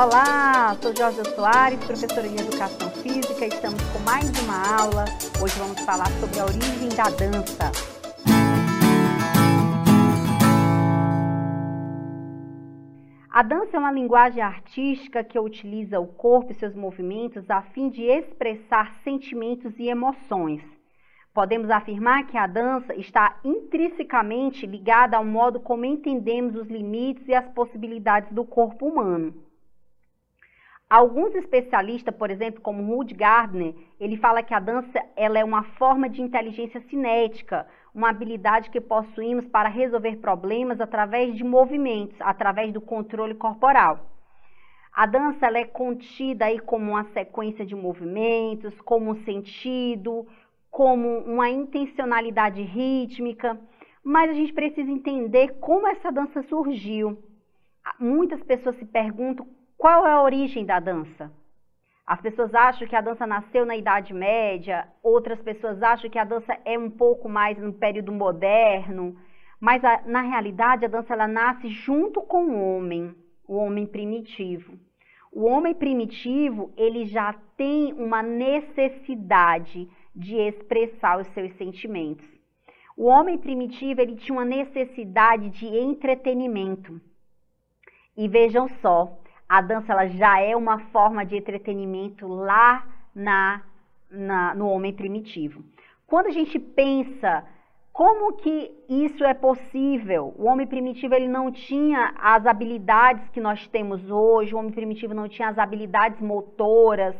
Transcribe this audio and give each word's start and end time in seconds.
Olá, 0.00 0.76
sou 0.80 0.94
Jorge 0.94 1.24
Soares, 1.34 1.84
professora 1.84 2.28
de 2.28 2.40
Educação 2.40 2.88
Física. 3.02 3.44
Estamos 3.44 3.82
com 3.90 3.98
mais 3.98 4.30
uma 4.44 4.80
aula. 4.80 5.04
Hoje 5.42 5.58
vamos 5.58 5.80
falar 5.80 6.06
sobre 6.20 6.38
a 6.38 6.44
origem 6.44 6.88
da 6.90 7.10
dança. 7.10 7.72
A 13.28 13.42
dança 13.42 13.76
é 13.76 13.80
uma 13.80 13.90
linguagem 13.90 14.40
artística 14.40 15.24
que 15.24 15.36
utiliza 15.36 15.98
o 15.98 16.06
corpo 16.06 16.52
e 16.52 16.54
seus 16.54 16.76
movimentos 16.76 17.50
a 17.50 17.62
fim 17.62 17.88
de 17.90 18.04
expressar 18.04 18.92
sentimentos 19.02 19.76
e 19.80 19.88
emoções. 19.88 20.62
Podemos 21.34 21.70
afirmar 21.70 22.24
que 22.28 22.38
a 22.38 22.46
dança 22.46 22.94
está 22.94 23.40
intrinsecamente 23.44 24.64
ligada 24.64 25.16
ao 25.16 25.24
modo 25.24 25.58
como 25.58 25.84
entendemos 25.84 26.54
os 26.54 26.68
limites 26.68 27.26
e 27.26 27.34
as 27.34 27.48
possibilidades 27.48 28.30
do 28.30 28.44
corpo 28.44 28.86
humano. 28.86 29.47
Alguns 30.90 31.34
especialistas, 31.34 32.14
por 32.16 32.30
exemplo, 32.30 32.62
como 32.62 32.82
Rudy 32.94 33.12
Gardner, 33.12 33.74
ele 34.00 34.16
fala 34.16 34.42
que 34.42 34.54
a 34.54 34.58
dança 34.58 35.04
ela 35.14 35.38
é 35.38 35.44
uma 35.44 35.62
forma 35.62 36.08
de 36.08 36.22
inteligência 36.22 36.80
cinética, 36.88 37.66
uma 37.94 38.08
habilidade 38.08 38.70
que 38.70 38.80
possuímos 38.80 39.46
para 39.46 39.68
resolver 39.68 40.16
problemas 40.16 40.80
através 40.80 41.36
de 41.36 41.44
movimentos, 41.44 42.16
através 42.20 42.72
do 42.72 42.80
controle 42.80 43.34
corporal. 43.34 44.00
A 44.90 45.04
dança 45.04 45.46
ela 45.46 45.58
é 45.58 45.66
contida 45.66 46.46
aí 46.46 46.58
como 46.58 46.92
uma 46.92 47.04
sequência 47.12 47.66
de 47.66 47.76
movimentos, 47.76 48.80
como 48.80 49.10
um 49.10 49.24
sentido, 49.24 50.26
como 50.70 51.18
uma 51.18 51.50
intencionalidade 51.50 52.62
rítmica, 52.62 53.60
mas 54.02 54.30
a 54.30 54.32
gente 54.32 54.54
precisa 54.54 54.90
entender 54.90 55.58
como 55.60 55.86
essa 55.86 56.10
dança 56.10 56.42
surgiu. 56.44 57.22
Muitas 58.00 58.42
pessoas 58.42 58.76
se 58.76 58.86
perguntam 58.86 59.46
qual 59.78 60.04
é 60.04 60.10
a 60.10 60.22
origem 60.22 60.66
da 60.66 60.80
dança? 60.80 61.30
As 62.04 62.20
pessoas 62.20 62.52
acham 62.52 62.88
que 62.88 62.96
a 62.96 63.00
dança 63.00 63.24
nasceu 63.28 63.64
na 63.64 63.76
Idade 63.76 64.12
Média, 64.12 64.88
outras 65.00 65.40
pessoas 65.40 65.80
acham 65.80 66.10
que 66.10 66.18
a 66.18 66.24
dança 66.24 66.58
é 66.64 66.76
um 66.76 66.90
pouco 66.90 67.28
mais 67.28 67.56
no 67.56 67.72
período 67.72 68.10
moderno, 68.10 69.16
mas 69.60 69.84
a, 69.84 70.02
na 70.04 70.22
realidade 70.22 70.84
a 70.84 70.88
dança 70.88 71.12
ela 71.14 71.28
nasce 71.28 71.68
junto 71.68 72.20
com 72.22 72.46
o 72.46 72.76
homem, 72.76 73.14
o 73.46 73.54
homem 73.54 73.86
primitivo. 73.86 74.76
O 75.30 75.44
homem 75.44 75.74
primitivo, 75.74 76.72
ele 76.76 77.04
já 77.04 77.32
tem 77.56 77.92
uma 77.92 78.20
necessidade 78.20 79.88
de 80.12 80.34
expressar 80.34 81.20
os 81.20 81.28
seus 81.28 81.52
sentimentos. 81.56 82.26
O 82.96 83.04
homem 83.04 83.38
primitivo, 83.38 84.00
ele 84.00 84.16
tinha 84.16 84.36
uma 84.36 84.44
necessidade 84.44 85.50
de 85.50 85.66
entretenimento. 85.66 87.00
E 88.16 88.26
vejam 88.26 88.66
só, 88.80 89.16
a 89.48 89.60
dança 89.60 89.92
ela 89.92 90.06
já 90.06 90.40
é 90.40 90.54
uma 90.54 90.78
forma 90.90 91.24
de 91.24 91.36
entretenimento 91.36 92.26
lá 92.26 92.86
na, 93.14 93.62
na, 94.10 94.54
no 94.54 94.68
homem 94.68 94.92
primitivo. 94.92 95.64
Quando 96.06 96.26
a 96.26 96.30
gente 96.30 96.58
pensa 96.58 97.44
como 97.92 98.34
que 98.34 98.70
isso 98.88 99.24
é 99.24 99.34
possível, 99.34 100.34
o 100.38 100.44
homem 100.44 100.66
primitivo 100.66 101.14
ele 101.14 101.26
não 101.26 101.50
tinha 101.50 102.14
as 102.20 102.46
habilidades 102.46 103.28
que 103.30 103.40
nós 103.40 103.66
temos 103.68 104.08
hoje, 104.10 104.54
o 104.54 104.58
homem 104.58 104.70
primitivo 104.70 105.14
não 105.14 105.28
tinha 105.28 105.48
as 105.48 105.58
habilidades 105.58 106.20
motoras, 106.20 107.16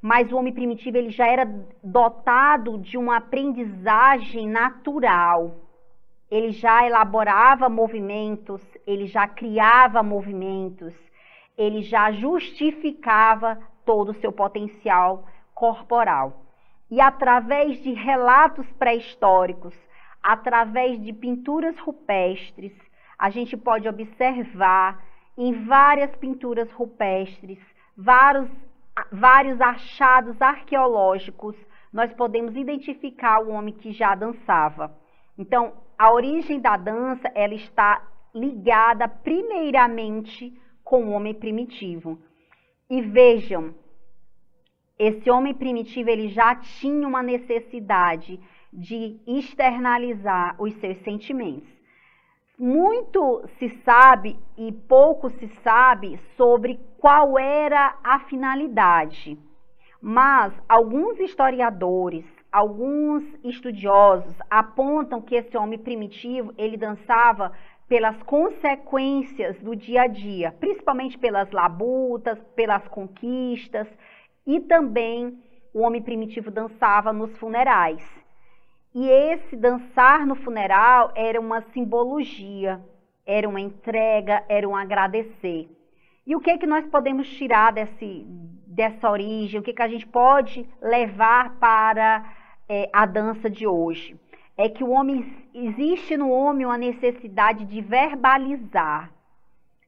mas 0.00 0.30
o 0.30 0.36
homem 0.36 0.52
primitivo 0.52 0.96
ele 0.96 1.10
já 1.10 1.26
era 1.26 1.44
dotado 1.82 2.78
de 2.78 2.98
uma 2.98 3.16
aprendizagem 3.16 4.48
natural. 4.48 5.56
Ele 6.30 6.50
já 6.50 6.86
elaborava 6.86 7.68
movimentos, 7.68 8.62
ele 8.86 9.06
já 9.06 9.26
criava 9.26 10.02
movimentos, 10.02 10.94
ele 11.56 11.82
já 11.82 12.10
justificava 12.12 13.58
todo 13.84 14.10
o 14.10 14.14
seu 14.14 14.32
potencial 14.32 15.26
corporal. 15.54 16.42
E 16.90 17.00
através 17.00 17.82
de 17.82 17.92
relatos 17.92 18.66
pré-históricos, 18.72 19.74
através 20.22 21.02
de 21.02 21.12
pinturas 21.12 21.78
rupestres, 21.78 22.72
a 23.18 23.30
gente 23.30 23.56
pode 23.56 23.88
observar 23.88 25.02
em 25.36 25.64
várias 25.64 26.14
pinturas 26.16 26.70
rupestres, 26.72 27.58
vários, 27.96 28.50
vários 29.10 29.60
achados 29.60 30.40
arqueológicos, 30.40 31.56
nós 31.92 32.12
podemos 32.12 32.56
identificar 32.56 33.40
o 33.40 33.50
homem 33.50 33.74
que 33.74 33.92
já 33.92 34.14
dançava. 34.14 34.94
Então, 35.36 35.72
a 35.98 36.12
origem 36.12 36.60
da 36.60 36.76
dança, 36.76 37.30
ela 37.34 37.54
está 37.54 38.02
ligada 38.34 39.06
primeiramente 39.06 40.52
com 40.92 41.06
o 41.06 41.12
homem 41.12 41.32
primitivo. 41.32 42.18
E 42.90 43.00
vejam, 43.00 43.74
esse 44.98 45.30
homem 45.30 45.54
primitivo 45.54 46.10
ele 46.10 46.28
já 46.28 46.54
tinha 46.54 47.08
uma 47.08 47.22
necessidade 47.22 48.38
de 48.70 49.18
externalizar 49.26 50.54
os 50.60 50.74
seus 50.74 50.98
sentimentos. 50.98 51.70
Muito 52.58 53.42
se 53.58 53.70
sabe 53.86 54.38
e 54.58 54.70
pouco 54.70 55.30
se 55.30 55.48
sabe 55.64 56.20
sobre 56.36 56.78
qual 56.98 57.38
era 57.38 57.96
a 58.04 58.18
finalidade. 58.26 59.38
Mas 59.98 60.52
alguns 60.68 61.18
historiadores, 61.18 62.26
alguns 62.52 63.24
estudiosos 63.42 64.36
apontam 64.50 65.22
que 65.22 65.36
esse 65.36 65.56
homem 65.56 65.78
primitivo, 65.78 66.52
ele 66.58 66.76
dançava 66.76 67.50
pelas 67.92 68.22
consequências 68.22 69.60
do 69.60 69.76
dia 69.76 70.04
a 70.04 70.06
dia, 70.06 70.50
principalmente 70.58 71.18
pelas 71.18 71.50
labutas, 71.50 72.38
pelas 72.56 72.88
conquistas, 72.88 73.86
e 74.46 74.60
também 74.60 75.38
o 75.74 75.80
homem 75.80 76.00
primitivo 76.00 76.50
dançava 76.50 77.12
nos 77.12 77.36
funerais. 77.36 78.02
E 78.94 79.06
esse 79.06 79.54
dançar 79.54 80.26
no 80.26 80.34
funeral 80.34 81.12
era 81.14 81.38
uma 81.38 81.60
simbologia, 81.74 82.80
era 83.26 83.46
uma 83.46 83.60
entrega, 83.60 84.42
era 84.48 84.66
um 84.66 84.74
agradecer. 84.74 85.68
E 86.26 86.34
o 86.34 86.40
que 86.40 86.50
é 86.50 86.56
que 86.56 86.66
nós 86.66 86.86
podemos 86.86 87.28
tirar 87.28 87.74
desse, 87.74 88.24
dessa 88.66 89.10
origem? 89.10 89.60
O 89.60 89.62
que, 89.62 89.72
é 89.72 89.74
que 89.74 89.82
a 89.82 89.88
gente 89.88 90.06
pode 90.06 90.66
levar 90.80 91.58
para 91.58 92.24
é, 92.66 92.88
a 92.90 93.04
dança 93.04 93.50
de 93.50 93.66
hoje? 93.66 94.18
É 94.62 94.68
que 94.68 94.84
o 94.84 94.90
homem 94.90 95.48
existe 95.52 96.16
no 96.16 96.30
homem 96.30 96.64
uma 96.64 96.78
necessidade 96.78 97.64
de 97.64 97.80
verbalizar. 97.80 99.10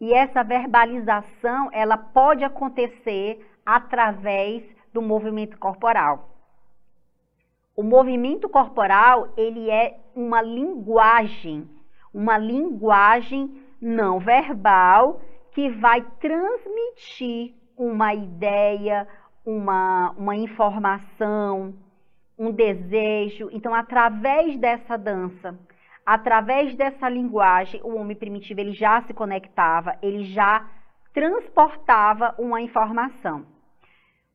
E 0.00 0.12
essa 0.12 0.42
verbalização, 0.42 1.70
ela 1.72 1.96
pode 1.96 2.42
acontecer 2.42 3.48
através 3.64 4.64
do 4.92 5.00
movimento 5.00 5.56
corporal. 5.56 6.30
O 7.76 7.82
movimento 7.84 8.48
corporal, 8.48 9.28
ele 9.36 9.70
é 9.70 10.00
uma 10.16 10.42
linguagem, 10.42 11.70
uma 12.12 12.36
linguagem 12.36 13.62
não 13.80 14.18
verbal 14.18 15.20
que 15.52 15.70
vai 15.70 16.04
transmitir 16.18 17.54
uma 17.76 18.12
ideia, 18.12 19.06
uma, 19.44 20.10
uma 20.18 20.34
informação, 20.34 21.72
um 22.38 22.50
desejo. 22.52 23.48
Então, 23.52 23.74
através 23.74 24.58
dessa 24.58 24.96
dança, 24.96 25.58
através 26.04 26.74
dessa 26.74 27.08
linguagem, 27.08 27.80
o 27.82 27.96
homem 27.96 28.16
primitivo 28.16 28.60
ele 28.60 28.72
já 28.72 29.02
se 29.02 29.14
conectava, 29.14 29.96
ele 30.02 30.24
já 30.24 30.68
transportava 31.12 32.34
uma 32.38 32.60
informação. 32.60 33.46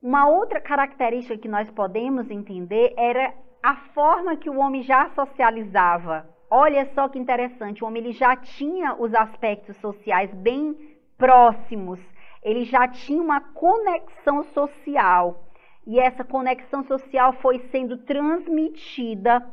Uma 0.02 0.28
outra 0.28 0.60
característica 0.60 1.38
que 1.38 1.48
nós 1.48 1.70
podemos 1.70 2.30
entender 2.32 2.94
era 2.98 3.34
a 3.62 3.76
forma 3.94 4.36
que 4.36 4.50
o 4.50 4.58
homem 4.58 4.82
já 4.82 5.10
socializava. 5.10 6.28
Olha 6.50 6.90
só 6.94 7.08
que 7.08 7.20
interessante, 7.20 7.84
o 7.84 7.88
homem 7.88 8.04
ele 8.04 8.12
já 8.12 8.36
tinha 8.36 8.96
os 8.96 9.14
aspectos 9.14 9.78
sociais 9.78 10.34
bem 10.34 10.76
próximos, 11.18 12.00
ele 12.44 12.66
já 12.66 12.88
tinha 12.88 13.22
uma 13.22 13.40
conexão 13.40 14.44
social 14.46 15.51
e 15.86 16.00
essa 16.00 16.24
conexão 16.24 16.84
social 16.84 17.34
foi 17.34 17.60
sendo 17.72 17.98
transmitida 17.98 19.46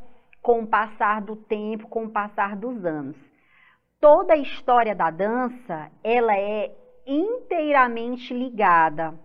com 0.42 0.60
o 0.62 0.66
passar 0.66 1.20
do 1.20 1.36
tempo, 1.36 1.88
com 1.88 2.04
o 2.04 2.10
passar 2.10 2.56
dos 2.56 2.84
anos. 2.84 3.16
Toda 4.00 4.34
a 4.34 4.38
história 4.38 4.94
da 4.94 5.10
dança, 5.10 5.90
ela 6.04 6.36
é 6.36 6.74
inteiramente 7.06 8.32
ligada, 8.32 9.18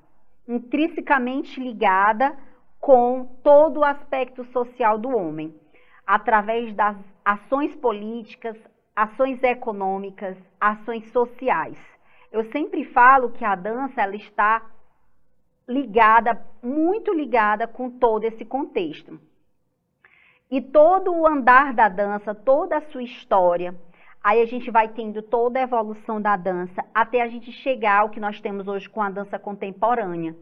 intrinsecamente 0.47 1.59
ligada 1.59 2.35
com 2.79 3.25
todo 3.43 3.81
o 3.81 3.85
aspecto 3.85 4.43
social 4.45 4.97
do 4.97 5.15
homem, 5.15 5.53
através 6.05 6.73
das 6.73 6.97
ações 7.23 7.75
políticas, 7.75 8.57
ações 8.95 9.41
econômicas, 9.43 10.37
ações 10.59 11.09
sociais. 11.11 11.77
Eu 12.31 12.43
sempre 12.51 12.83
falo 12.85 13.31
que 13.31 13.45
a 13.45 13.55
dança 13.55 14.01
ela 14.01 14.15
está 14.15 14.61
ligada, 15.67 16.45
muito 16.61 17.13
ligada 17.13 17.67
com 17.67 17.89
todo 17.89 18.25
esse 18.25 18.43
contexto. 18.43 19.19
E 20.49 20.61
todo 20.61 21.13
o 21.13 21.25
andar 21.25 21.73
da 21.73 21.89
dança, 21.89 22.35
toda 22.35 22.77
a 22.77 22.81
sua 22.81 23.03
história, 23.03 23.73
Aí 24.23 24.41
a 24.41 24.45
gente 24.45 24.71
vai 24.71 24.87
tendo 24.87 25.21
toda 25.21 25.59
a 25.59 25.63
evolução 25.63 26.21
da 26.21 26.37
dança 26.37 26.81
até 26.95 27.21
a 27.21 27.27
gente 27.27 27.51
chegar 27.51 27.99
ao 27.99 28.09
que 28.09 28.21
nós 28.21 28.39
temos 28.39 28.69
hoje 28.69 28.89
com 28.89 29.01
a 29.01 29.09
dança 29.09 29.37
contemporânea, 29.37 30.33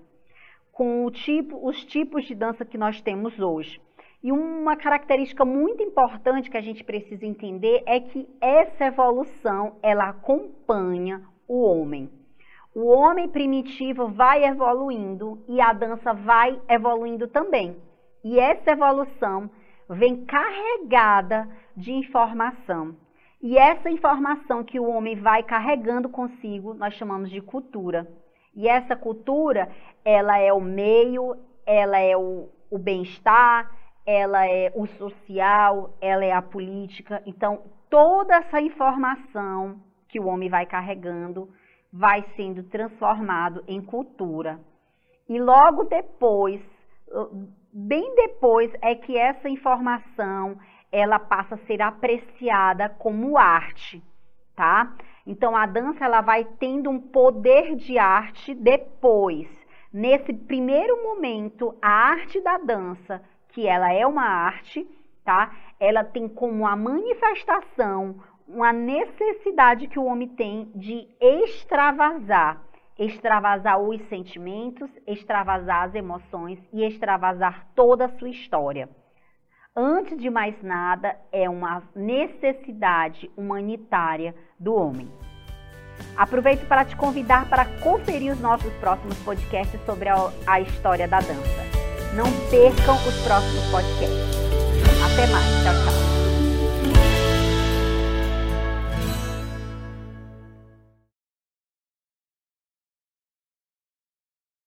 com 0.71 1.09
tipo, 1.09 1.67
os 1.67 1.83
tipos 1.83 2.25
de 2.25 2.35
dança 2.35 2.63
que 2.63 2.77
nós 2.77 3.01
temos 3.01 3.39
hoje. 3.39 3.81
E 4.21 4.31
uma 4.31 4.75
característica 4.75 5.43
muito 5.43 5.81
importante 5.81 6.47
que 6.47 6.57
a 6.57 6.61
gente 6.61 6.83
precisa 6.83 7.25
entender 7.25 7.81
é 7.87 7.99
que 7.99 8.29
essa 8.39 8.85
evolução 8.85 9.75
ela 9.81 10.09
acompanha 10.09 11.23
o 11.47 11.63
homem. 11.63 12.07
O 12.73 12.87
homem 12.87 13.27
primitivo 13.27 14.07
vai 14.07 14.45
evoluindo 14.45 15.43
e 15.47 15.59
a 15.59 15.73
dança 15.73 16.13
vai 16.13 16.57
evoluindo 16.69 17.27
também. 17.27 17.75
E 18.23 18.39
essa 18.39 18.71
evolução 18.71 19.49
vem 19.89 20.23
carregada 20.25 21.49
de 21.75 21.91
informação. 21.91 22.95
E 23.41 23.57
essa 23.57 23.89
informação 23.89 24.63
que 24.63 24.79
o 24.79 24.87
homem 24.87 25.15
vai 25.15 25.43
carregando 25.43 26.07
consigo, 26.07 26.73
nós 26.73 26.93
chamamos 26.93 27.29
de 27.29 27.41
cultura. 27.41 28.07
E 28.55 28.69
essa 28.69 28.95
cultura, 28.95 29.69
ela 30.05 30.37
é 30.37 30.53
o 30.53 30.61
meio, 30.61 31.35
ela 31.65 31.99
é 31.99 32.15
o, 32.15 32.49
o 32.69 32.77
bem-estar, 32.77 33.69
ela 34.05 34.47
é 34.47 34.71
o 34.75 34.85
social, 34.85 35.97
ela 35.99 36.23
é 36.23 36.31
a 36.31 36.41
política. 36.41 37.21
Então, 37.25 37.63
toda 37.89 38.35
essa 38.35 38.61
informação 38.61 39.81
que 40.07 40.19
o 40.19 40.27
homem 40.27 40.49
vai 40.49 40.65
carregando 40.65 41.49
vai 41.91 42.23
sendo 42.35 42.63
transformado 42.63 43.63
em 43.67 43.81
cultura. 43.81 44.59
E 45.27 45.39
logo 45.39 45.83
depois, 45.85 46.61
bem 47.71 48.15
depois, 48.15 48.71
é 48.81 48.95
que 48.95 49.17
essa 49.17 49.49
informação 49.49 50.57
ela 50.91 51.19
passa 51.19 51.55
a 51.55 51.65
ser 51.65 51.81
apreciada 51.81 52.89
como 52.89 53.37
arte, 53.37 54.03
tá? 54.55 54.93
Então 55.25 55.55
a 55.55 55.65
dança 55.65 56.03
ela 56.03 56.21
vai 56.21 56.43
tendo 56.59 56.89
um 56.89 56.99
poder 56.99 57.75
de 57.75 57.97
arte 57.97 58.53
depois. 58.53 59.47
Nesse 59.93 60.33
primeiro 60.33 61.01
momento, 61.03 61.75
a 61.81 61.89
arte 61.89 62.41
da 62.41 62.57
dança, 62.57 63.21
que 63.49 63.67
ela 63.67 63.93
é 63.93 64.05
uma 64.05 64.23
arte, 64.23 64.87
tá? 65.23 65.51
Ela 65.79 66.03
tem 66.03 66.27
como 66.27 66.65
a 66.65 66.75
manifestação 66.75 68.15
uma 68.47 68.73
necessidade 68.73 69.87
que 69.87 69.99
o 69.99 70.05
homem 70.05 70.27
tem 70.27 70.71
de 70.75 71.07
extravasar, 71.19 72.61
extravasar 72.97 73.79
os 73.79 74.01
sentimentos, 74.09 74.89
extravasar 75.07 75.87
as 75.87 75.95
emoções 75.95 76.59
e 76.71 76.83
extravasar 76.83 77.67
toda 77.75 78.05
a 78.05 78.17
sua 78.17 78.29
história. 78.29 78.89
Antes 79.75 80.17
de 80.17 80.29
mais 80.29 80.61
nada, 80.61 81.15
é 81.31 81.49
uma 81.49 81.83
necessidade 81.95 83.31
humanitária 83.37 84.35
do 84.59 84.75
homem. 84.75 85.09
Aproveito 86.17 86.67
para 86.67 86.83
te 86.83 86.95
convidar 86.95 87.49
para 87.49 87.65
conferir 87.81 88.33
os 88.33 88.39
nossos 88.39 88.71
próximos 88.73 89.17
podcasts 89.19 89.79
sobre 89.85 90.09
a, 90.09 90.29
a 90.45 90.59
história 90.59 91.07
da 91.07 91.19
dança. 91.19 91.61
Não 92.15 92.25
percam 92.49 92.95
os 92.95 93.23
próximos 93.23 93.71
podcasts. 93.71 94.41
Até 95.01 95.31
mais. 95.31 95.45
Tchau, 95.63 95.73
tchau. 95.85 96.10